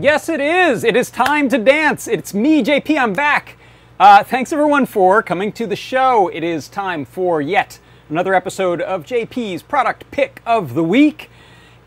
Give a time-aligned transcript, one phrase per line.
[0.00, 0.84] Yes, it is.
[0.84, 2.06] It is time to dance.
[2.06, 2.96] It's me, JP.
[2.96, 3.56] I'm back.
[3.98, 6.28] Uh, thanks everyone for coming to the show.
[6.28, 11.30] It is time for yet another episode of JP's product pick of the week.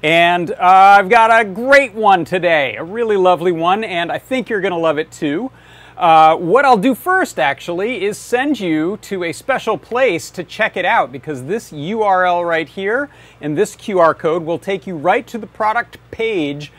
[0.04, 4.50] And uh, I've got a great one today, a really lovely one, and I think
[4.50, 5.50] you're going to love it too.
[5.96, 10.76] Uh, what I'll do first, actually, is send you to a special place to check
[10.76, 15.26] it out because this URL right here and this QR code will take you right
[15.28, 16.74] to the product page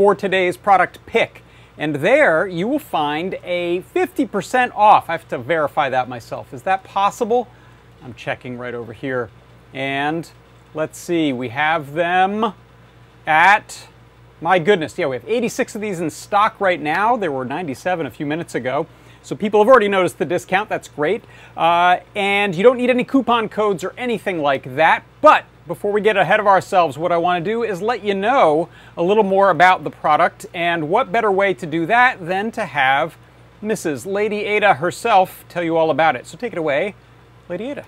[0.00, 1.42] for today's product pick.
[1.76, 5.10] And there you will find a 50% off.
[5.10, 6.54] I have to verify that myself.
[6.54, 7.48] Is that possible?
[8.02, 9.28] I'm checking right over here.
[9.74, 10.30] And
[10.72, 12.54] let's see, we have them
[13.26, 13.88] at
[14.40, 17.18] my goodness, yeah, we have 86 of these in stock right now.
[17.18, 18.86] There were 97 a few minutes ago.
[19.20, 20.70] So people have already noticed the discount.
[20.70, 21.24] That's great.
[21.58, 25.04] Uh, and you don't need any coupon codes or anything like that.
[25.20, 28.12] But before we get ahead of ourselves, what I want to do is let you
[28.12, 30.44] know a little more about the product.
[30.52, 33.16] And what better way to do that than to have
[33.62, 34.04] Mrs.
[34.04, 36.26] Lady Ada herself tell you all about it.
[36.26, 36.96] So take it away,
[37.48, 37.86] Lady Ada.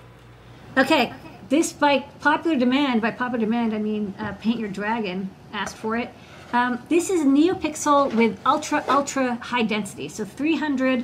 [0.77, 1.11] Okay,
[1.49, 5.97] this by popular demand, by popular demand, I mean uh, Paint Your Dragon asked for
[5.97, 6.09] it.
[6.53, 10.07] Um, this is NeoPixel with ultra, ultra high density.
[10.07, 11.03] So 300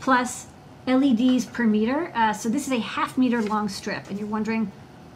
[0.00, 0.48] plus
[0.88, 2.10] LEDs per meter.
[2.16, 4.10] Uh, so this is a half meter long strip.
[4.10, 4.72] And you're wondering,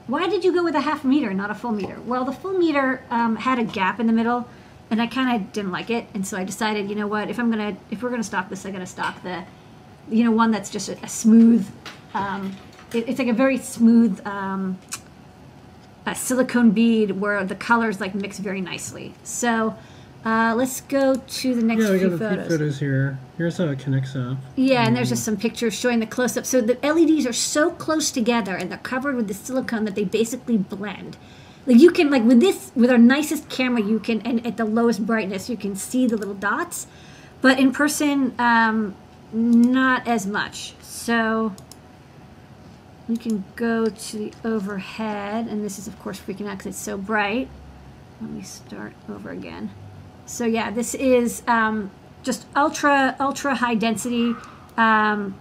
[0.07, 1.99] why did you go with a half meter, not a full meter?
[2.05, 4.49] Well, the full meter um, had a gap in the middle
[4.91, 6.07] and I kind of didn't like it.
[6.15, 8.67] And so I decided, you know what, if I'm to, if we're to stock this,
[8.67, 9.45] I got to stock the,
[10.09, 11.67] you know, one that's just a, a smooth,
[12.13, 12.57] um,
[12.93, 14.79] it, it's like a very smooth, um,
[16.07, 19.15] a silicone bead where the colors like mix very nicely.
[19.23, 19.77] So
[20.25, 22.47] uh, let's go to the next yeah, we few got a photos.
[22.47, 23.19] few photos here.
[23.39, 24.37] Here's how it connects up.
[24.55, 26.45] Yeah, and there's just some pictures showing the close up.
[26.45, 30.05] So the LEDs are so close together and they're covered with the silicone that they
[30.05, 31.17] basically blend.
[31.67, 34.65] Like you can like with this with our nicest camera, you can and at the
[34.65, 36.87] lowest brightness you can see the little dots,
[37.41, 38.95] but in person, um,
[39.33, 40.75] not as much.
[40.83, 41.55] So
[43.09, 46.79] we can go to the overhead, and this is of course freaking out because it's
[46.79, 47.49] so bright.
[48.21, 49.71] Let me start over again.
[50.31, 51.91] So yeah, this is um,
[52.23, 54.37] just ultra, ultra high density,
[54.77, 55.35] um,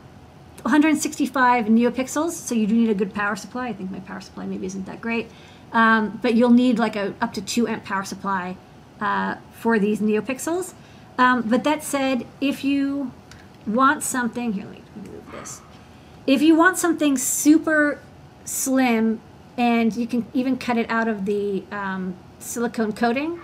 [0.63, 2.31] 165 neopixels.
[2.31, 3.67] So you do need a good power supply.
[3.67, 5.27] I think my power supply maybe isn't that great.
[5.73, 8.57] Um, but you'll need like a up to two amp power supply
[8.99, 10.73] uh, for these neopixels.
[11.19, 13.11] Um, but that said, if you
[13.67, 15.61] want something, here, let me move this.
[16.25, 18.01] If you want something super
[18.43, 19.21] slim
[19.55, 23.39] and you can even cut it out of the um, silicone coating,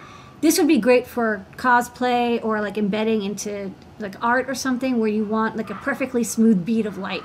[0.46, 5.10] this would be great for cosplay or like embedding into like art or something where
[5.10, 7.24] you want like a perfectly smooth bead of light.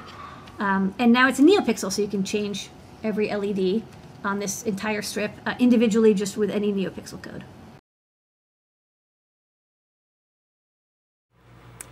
[0.59, 2.71] Um, and now it's a NeoPixel, so you can change
[3.05, 3.83] every LED
[4.25, 7.45] on this entire strip uh, individually just with any NeoPixel code.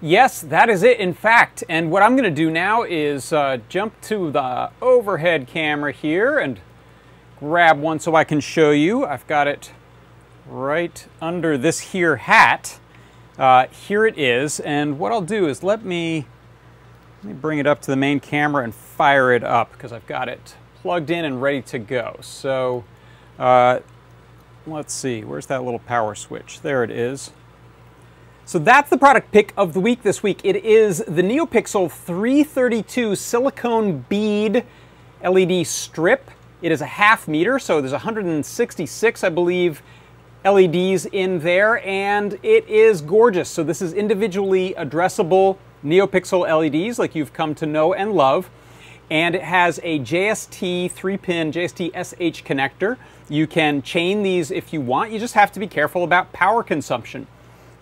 [0.00, 1.62] Yes, that is it, in fact.
[1.68, 6.38] And what I'm going to do now is uh, jump to the overhead camera here
[6.38, 6.58] and
[7.38, 9.04] grab one so I can show you.
[9.04, 9.72] I've got it
[10.48, 12.78] right under this here hat.
[13.38, 14.60] Uh, here it is.
[14.60, 16.26] And what I'll do is let me,
[17.22, 20.06] let me bring it up to the main camera and fire it up because I've
[20.06, 22.16] got it plugged in and ready to go.
[22.20, 22.84] So
[23.38, 23.80] uh,
[24.66, 26.60] let's see, where's that little power switch?
[26.60, 27.32] There it is.
[28.44, 30.40] So that's the product pick of the week this week.
[30.42, 34.64] It is the NeoPixel 332 silicone bead
[35.22, 36.30] LED strip.
[36.62, 39.82] It is a half meter, so there's 166, I believe,
[40.44, 43.48] LEDs in there, and it is gorgeous.
[43.48, 48.50] So this is individually addressable NeoPixel LEDs like you've come to know and love.
[49.10, 52.98] And it has a JST 3-pin JST SH connector.
[53.28, 55.12] You can chain these if you want.
[55.12, 57.26] You just have to be careful about power consumption.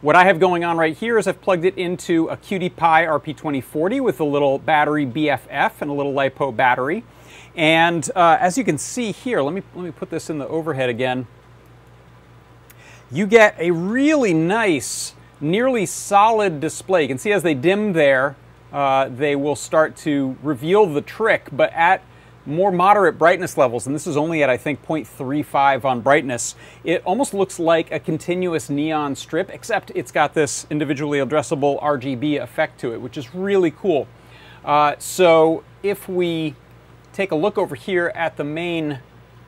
[0.02, 3.34] What I have going on right here is I've plugged it into a QT Py
[3.34, 7.02] RP2040 with a little battery BFF and a little LiPo battery.
[7.56, 10.46] And uh, as you can see here, let me, let me put this in the
[10.46, 11.26] overhead again.
[13.10, 17.02] You get a really nice, nearly solid display.
[17.02, 18.34] You can see as they dim there,
[18.72, 22.02] uh, they will start to reveal the trick, but at
[22.46, 27.02] more moderate brightness levels, and this is only at I think 0.35 on brightness, it
[27.04, 32.80] almost looks like a continuous neon strip, except it's got this individually addressable RGB effect
[32.80, 34.08] to it, which is really cool.
[34.64, 36.54] Uh, so if we
[37.12, 39.00] take a look over here at the main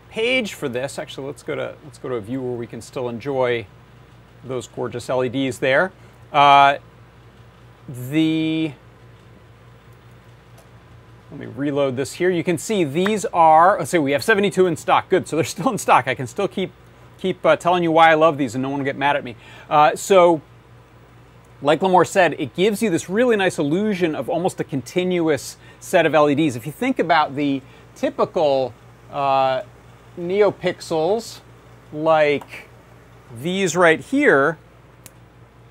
[0.09, 2.81] page for this, actually let's go to let's go to a view where we can
[2.81, 3.67] still enjoy
[4.45, 5.93] those gorgeous LEDs there.
[6.33, 6.79] Uh,
[7.89, 8.73] the
[11.31, 12.31] let me reload this here.
[12.31, 15.11] You can see these are, let's say we have 72 in stock.
[15.11, 16.09] Good, so they're still in stock.
[16.09, 16.73] I can still keep,
[17.19, 19.25] keep uh, telling you why I love these and no one will get mad at
[19.25, 19.37] me.
[19.69, 20.41] Uh, so
[21.61, 26.07] like Limor said, it gives you this really nice illusion of almost a continuous set
[26.07, 26.57] of LEDs.
[26.57, 27.61] If you think about the
[27.95, 28.73] typical
[29.11, 29.63] uh,
[30.19, 31.41] NeoPixels,
[31.93, 32.69] like
[33.41, 34.59] these right here,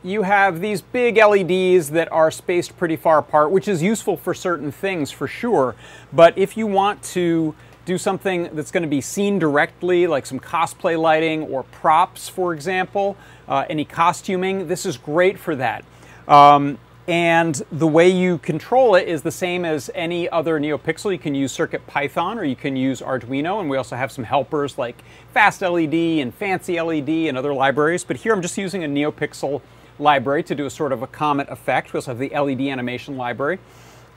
[0.04, 4.34] you have these big LEDs that are spaced pretty far apart, which is useful for
[4.34, 5.76] certain things for sure.
[6.14, 7.56] But if you want to
[7.86, 12.54] do something that's going to be seen directly, like some cosplay lighting or props, for
[12.54, 13.18] example,
[13.48, 15.84] uh, any costuming, this is great for that.
[16.28, 21.12] Um, and the way you control it is the same as any other NeoPixel.
[21.12, 24.78] You can use CircuitPython or you can use Arduino, and we also have some helpers
[24.78, 25.02] like
[25.34, 28.04] Fast LED and Fancy LED and other libraries.
[28.04, 29.62] But here I'm just using a NeoPixel
[30.00, 31.94] library to do a sort of a comet effect.
[31.94, 33.60] We also have the LED animation library.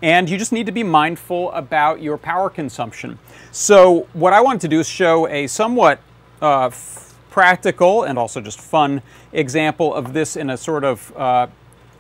[0.03, 3.19] And you just need to be mindful about your power consumption.
[3.53, 6.01] So what I wanted to do is show a somewhat
[6.43, 6.71] uh,
[7.31, 9.03] practical and also just fun
[9.33, 11.47] example of this in a sort of uh,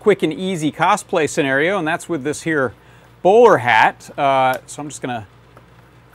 [0.00, 2.74] quick and easy cosplay scenario, and that's with this here
[3.22, 4.10] bowler hat.
[4.18, 5.26] Uh, so I'm just going to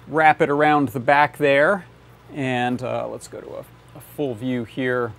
[0.07, 1.85] wrap it around the back there,
[2.33, 3.65] and uh, let's go to a,
[3.95, 5.13] a, full view here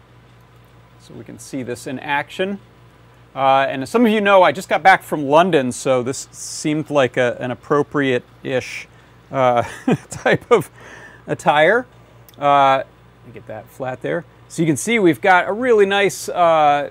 [1.00, 2.58] so we can see this in action.
[3.36, 6.28] Uh, and as some of you know, I just got back from London, so this
[6.32, 8.88] seemed like a, an appropriate-ish
[9.30, 9.62] uh,
[10.10, 10.70] type of
[11.28, 11.86] attire.
[12.36, 12.82] Uh,
[13.32, 14.24] get that flat there.
[14.48, 16.90] So you can see we've got a really nice uh,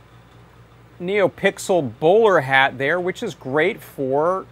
[1.00, 4.46] NeoPixel bowler hat there, which is great for,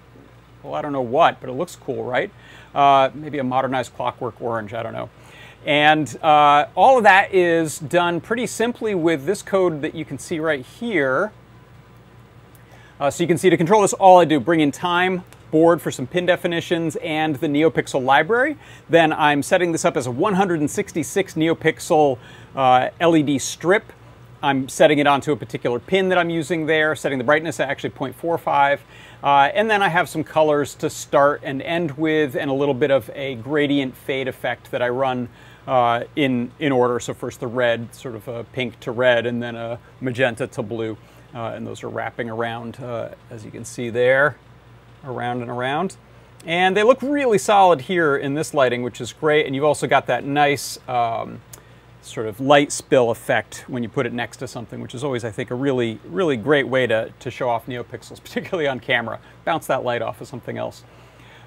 [0.62, 2.32] well, I don't know what, but it looks cool, right?
[2.76, 5.10] Uh, maybe a modernized clockwork orange, I don't know.
[5.66, 10.20] And uh, all of that is done pretty simply with this code that you can
[10.20, 11.32] see right here.
[13.00, 15.82] Uh, so you can see to control this, all I do, bring in time, board
[15.82, 18.58] for some pin definitions, and the NeoPixel library.
[18.90, 22.18] Then I'm setting this up as a 166 NeoPixel
[22.56, 23.94] uh, LED strip
[24.44, 27.70] I'm setting it onto a particular pin that I'm using there, setting the brightness at
[27.70, 28.80] actually 0.45.
[29.24, 32.74] Uh, and then I have some colors to start and end with and a little
[32.74, 35.30] bit of a gradient fade effect that I run
[35.66, 37.00] uh, in, in order.
[37.00, 40.62] So first the red, sort of a pink to red, and then a magenta to
[40.62, 40.98] blue.
[41.34, 44.36] Uh, and those are wrapping around, uh, as you can see there,
[45.06, 45.96] around and around.
[46.46, 49.46] And they look really solid here in this lighting, which is great.
[49.46, 51.40] And you've also got that nice um,
[52.06, 55.24] sort of light spill effect when you put it next to something, which is always,
[55.24, 59.20] I think, a really, really great way to, to show off NeoPixels, particularly on camera.
[59.46, 60.84] Bounce that light off of something else.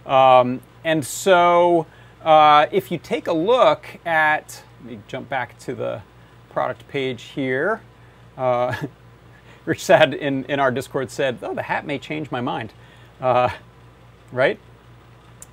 [0.07, 1.87] Um, and so
[2.25, 6.03] uh, if you take a look at, let me jump back to the
[6.51, 7.81] product page here.
[8.37, 8.75] Uh,
[9.65, 12.73] Rich said in, in our Discord said, oh, the hat may change my mind.
[13.21, 13.51] Uh,
[14.31, 14.61] right?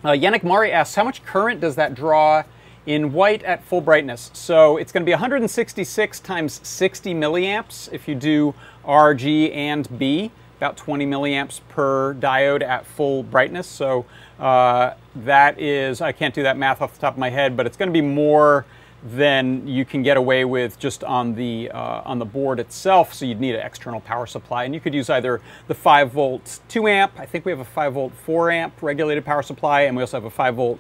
[0.04, 2.44] Uh, Yannick Mari asks, how much current does that draw
[2.86, 4.30] in white at full brightness.
[4.34, 9.98] So it's going to be 166 times 60 milliamps if you do R, G, and
[9.98, 13.68] B, about 20 milliamps per diode at full brightness.
[13.68, 14.06] So
[14.40, 17.66] uh, that is, I can't do that math off the top of my head, but
[17.66, 18.66] it's going to be more
[19.04, 23.14] than you can get away with just on the uh, on the board itself.
[23.14, 26.60] So you'd need an external power supply, and you could use either the 5 volt
[26.70, 27.12] 2 amp.
[27.20, 30.18] I think we have a 5 volt 4 amp regulated power supply, and we also
[30.18, 30.80] have a 5 volt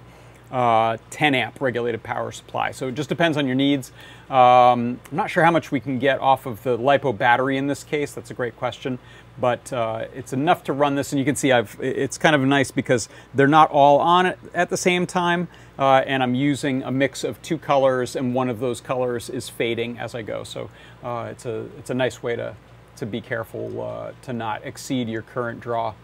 [0.53, 2.71] uh, 10 amp regulated power supply.
[2.71, 3.91] So it just depends on your needs.
[4.29, 7.65] Um, I'm not sure how much we can get off of the LiPo battery in
[7.65, 8.13] this case.
[8.13, 8.99] That's a great question.
[9.39, 12.41] But uh, it's enough to run this, and you can see I've, it's kind of
[12.41, 15.47] nice because they're not all on it at the same time,
[15.79, 19.49] uh, and I'm using a mix of two colors, and one of those colors is
[19.49, 20.43] fading as I go.
[20.43, 20.69] So
[21.03, 22.55] uh, it's, a, it's a nice way to,
[22.97, 25.95] to be careful uh, to not exceed your current draw.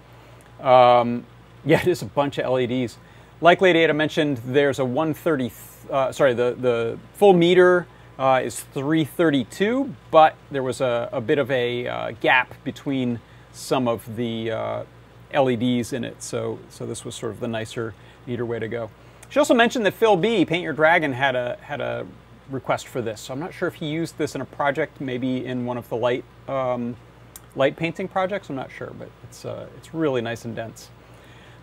[0.59, 1.23] Um,
[1.63, 2.97] yeah, it is a bunch of LEDs.
[3.41, 5.53] Like Lady Ada mentioned, there's a 130,
[5.89, 11.39] uh, sorry, the, the full meter uh, is 332, but there was a, a bit
[11.39, 13.21] of a uh, gap between
[13.53, 14.83] some of the uh,
[15.33, 17.93] LEDs in it, so, so this was sort of the nicer,
[18.27, 18.89] neater way to go.
[19.29, 22.05] She also mentioned that Phil B, Paint Your Dragon, had a, had a
[22.49, 25.45] request for this, so I'm not sure if he used this in a project, maybe
[25.45, 26.97] in one of the light, um,
[27.55, 30.89] light painting projects, I'm not sure, but it's, uh, it's really nice and dense.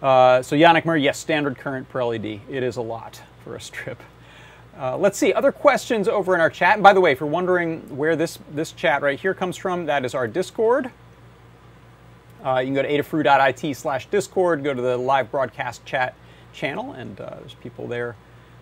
[0.02, 2.40] Uh, so Yannick Murray, yes, standard current per LED.
[2.50, 4.02] It is a lot for a strip.
[4.78, 6.74] Uh, let's see, other questions over in our chat.
[6.74, 9.86] And by the way, if you're wondering where this, this chat right here comes from,
[9.86, 10.90] that is our Discord.
[12.44, 16.14] Uh, you can go to adafruit.it slash Discord, go to the live broadcast chat
[16.52, 18.16] channel, and uh, there's people there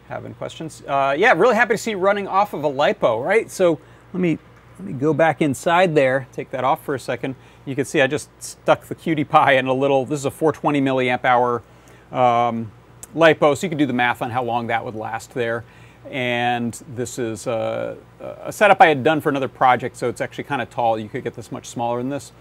[0.09, 0.83] having questions.
[0.87, 3.51] Uh, yeah, really happy to see running off of a LiPo, right?
[3.51, 3.81] So
[4.13, 4.39] let me,
[4.79, 7.37] let me go back inside there, take that off for a second.
[7.65, 10.31] You can see I just stuck the QT Py in a little, this is a
[10.31, 11.63] 420 milliamp hour
[12.11, 12.73] um,
[13.15, 15.65] LiPo, so you can do the math on how long that would last there.
[16.11, 20.45] And this is a, a, setup I had done for another project, so it's actually
[20.45, 20.99] kind of tall.
[20.99, 22.33] You could get this much smaller than this.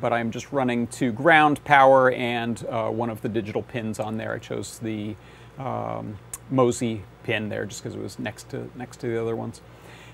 [0.00, 4.16] but I'm just running to ground power and uh, one of the digital pins on
[4.16, 4.34] there.
[4.34, 5.16] I chose the
[5.58, 6.18] um,
[6.52, 9.60] MOSI pin there just because it was next to next to the other ones.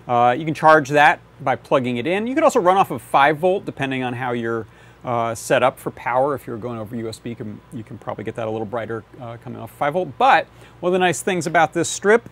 [0.06, 2.26] Uh, you can charge that by plugging it in.
[2.26, 4.66] You can also run off of 5 volt depending on how you're
[5.04, 6.34] uh, set up for power.
[6.34, 9.04] If you're going over USB, you can, you can probably get that a little brighter
[9.20, 10.18] uh, coming off 5 volt.
[10.18, 10.46] But
[10.80, 12.28] one of the nice things about this strip,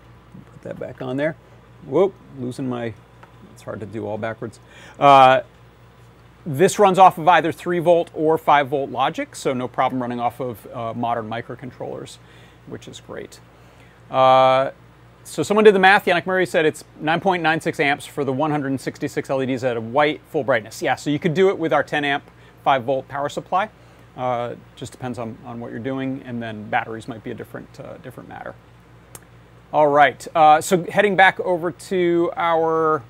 [0.52, 1.36] put that back on there.
[1.86, 2.94] Whoop, losing my,
[3.52, 4.60] it's hard to do all backwards.
[4.98, 5.42] Uh,
[6.44, 10.20] this runs off of either 3 volt or 5 volt logic, so no problem running
[10.20, 12.18] off of uh, modern microcontrollers,
[12.66, 13.40] which is great.
[14.10, 14.72] Uh,
[15.24, 16.06] so someone did the math.
[16.06, 20.82] Yannick Murray said it's 9.96 amps for the 166 LEDs at a white full brightness.
[20.82, 22.24] Yeah, so you could do it with our 10 amp
[22.64, 23.68] 5 volt power supply.
[24.16, 27.80] Uh, just depends on, on what you're doing, and then batteries might be a different,
[27.80, 28.54] uh, different matter.
[29.72, 33.02] All right, uh, so heading back over to our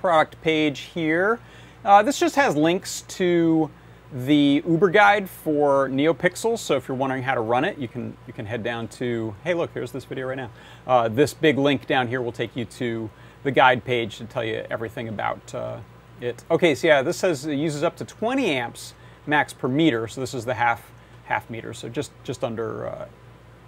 [0.00, 1.38] product page here.
[1.84, 3.70] Uh, this just has links to
[4.12, 6.58] the Uber guide for NeoPixels.
[6.58, 9.34] So if you're wondering how to run it, you can you can head down to.
[9.42, 10.50] Hey, look, here's this video right now.
[10.86, 13.10] Uh, this big link down here will take you to
[13.42, 15.78] the guide page to tell you everything about uh,
[16.20, 16.44] it.
[16.50, 18.94] Okay, so yeah, this says it uses up to 20 amps
[19.26, 20.06] max per meter.
[20.06, 20.90] So this is the half
[21.24, 23.08] half meter, so just just under uh,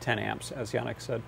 [0.01, 1.23] 10 amps, as Yannick said.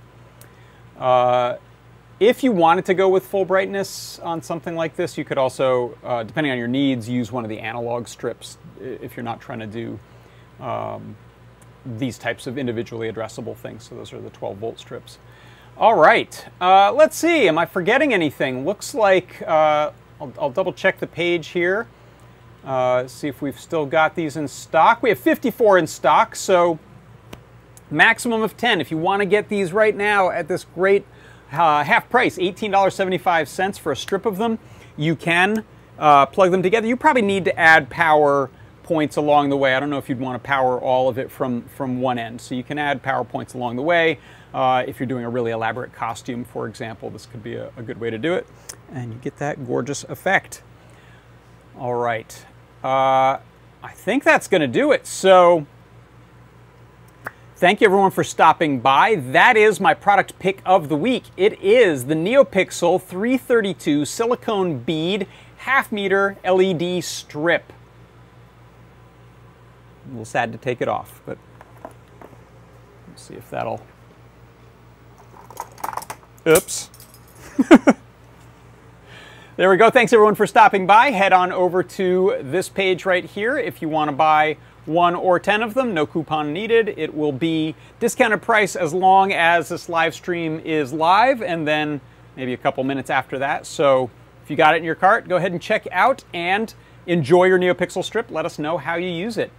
[2.19, 5.99] If you wanted to go with full brightness on something like this, you could also,
[6.03, 9.61] uh, depending on your needs, use one of the analog strips if you're not trying
[9.61, 9.99] to do
[10.59, 11.15] um,
[11.85, 13.85] these types of individually addressable things.
[13.85, 15.19] So those are the 12 volt strips.
[15.77, 18.65] All right, uh, let's see, am I forgetting anything?
[18.65, 21.87] Looks like, uh, I'll, I'll, double check the page here.
[22.65, 25.03] Uh, see if we've still got these in stock.
[25.03, 26.79] We have 54 in stock, so
[27.91, 28.81] maximum of 10.
[28.81, 31.05] If you want to get these right now at this great
[31.53, 34.59] uh, half price, $18.75 for a strip of them.
[34.97, 35.65] You can
[35.99, 36.87] uh, plug them together.
[36.87, 38.51] You probably need to add power
[38.83, 39.75] points along the way.
[39.75, 42.41] I don't know if you'd want to power all of it from, from one end.
[42.41, 44.19] So you can add power points along the way.
[44.55, 47.83] Uh, if you're doing a really elaborate costume, for example, this could be a, a,
[47.83, 48.47] good way to do it.
[48.91, 50.63] And you get that gorgeous effect.
[51.77, 52.47] All right.
[52.83, 53.39] Uh,
[53.83, 55.07] I think that's going to do it.
[55.07, 55.67] So
[57.59, 59.15] Thank you everyone for stopping by.
[59.15, 61.25] That is my product pick of the week.
[61.39, 67.73] It is the NeoPixel 332 silicone bead half meter LED strip.
[70.05, 71.39] A little sad to take it off, but
[73.09, 73.81] let's see if that'll.
[76.47, 76.91] Oops.
[79.57, 79.89] there we go.
[79.89, 81.11] Thanks everyone for stopping by.
[81.11, 85.39] Head on over to this page right here if you want to buy one or
[85.39, 86.95] 10 of them, no coupon needed.
[86.97, 92.01] It will be discounted price as long as this live stream is live and then
[92.37, 93.67] maybe a couple minutes after that.
[93.67, 94.11] So
[94.43, 96.73] if you got it in your cart, go ahead and check out and
[97.07, 98.31] enjoy your NeoPixel strip.
[98.31, 99.51] Let us know how you use it.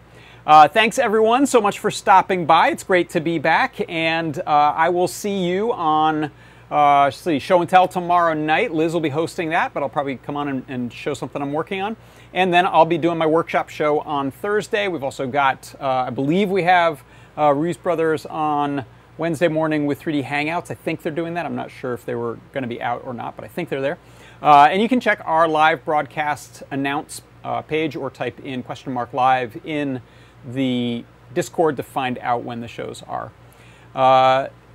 [0.45, 2.69] Uh, thanks everyone so much for stopping by.
[2.69, 6.31] It's great to be back and uh, I will see you on
[6.69, 8.73] uh, see, show and tell tomorrow night.
[8.73, 11.53] Liz will be hosting that, but I'll probably come on and, and show something I'm
[11.53, 11.95] working on.
[12.33, 14.87] And then I'll be doing my workshop show on Thursday.
[14.87, 17.03] We've also got, uh, I believe we have
[17.37, 18.83] uh, Ruiz Brothers on
[19.17, 20.69] Wednesday morning with 3D Hangouts.
[20.69, 21.45] I think they're doing that.
[21.45, 23.69] I'm not sure if they were going to be out or not, but I think
[23.69, 23.97] they're there.
[24.41, 28.91] Uh, and you can check our live broadcast announce uh, page or type in question
[28.91, 30.01] mark live in
[30.45, 33.31] the Discord to find out when the shows are.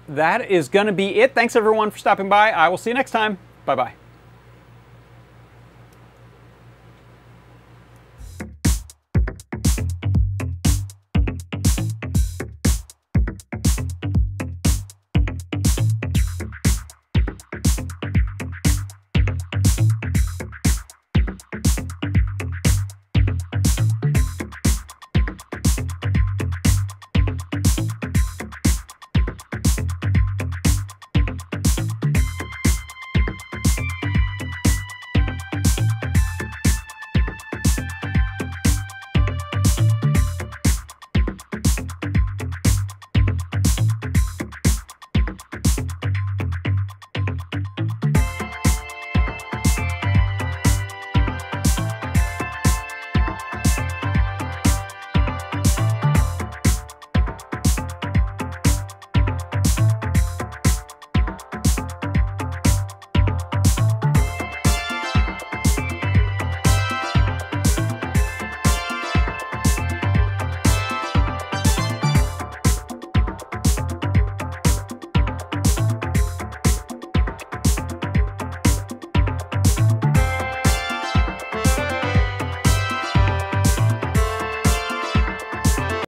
[0.09, 1.35] That is going to be it.
[1.35, 2.51] Thanks everyone for stopping by.
[2.51, 3.39] I will see you next time.
[3.65, 4.02] Bye bye.